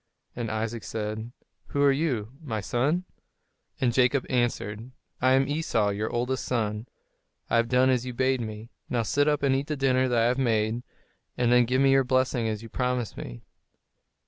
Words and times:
And 0.35 0.49
Isaac 0.49 0.83
said, 0.83 1.31
"Who 1.67 1.83
are 1.83 1.91
you, 1.91 2.31
my 2.41 2.59
son?" 2.59 3.05
And 3.79 3.93
Jacob 3.93 4.25
answered, 4.31 4.89
"I 5.21 5.33
am 5.33 5.47
Esau, 5.47 5.91
your 5.91 6.09
oldest 6.09 6.43
son; 6.43 6.87
I 7.51 7.57
have 7.57 7.69
done 7.69 7.91
as 7.91 8.03
you 8.03 8.11
bade 8.11 8.41
me; 8.41 8.71
now 8.89 9.03
sit 9.03 9.27
up 9.27 9.43
and 9.43 9.53
eat 9.53 9.67
the 9.67 9.77
dinner 9.77 10.07
that 10.07 10.17
I 10.17 10.25
have 10.25 10.39
made, 10.39 10.81
and 11.37 11.51
then 11.51 11.65
give 11.65 11.81
me 11.81 11.91
your 11.91 12.03
blessing 12.03 12.47
as 12.47 12.63
you 12.63 12.67
promised 12.69 13.15
me." 13.15 13.43